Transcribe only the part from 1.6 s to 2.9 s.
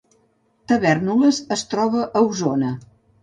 troba a Osona